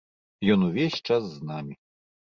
[0.53, 1.73] Ён увесь час з намі.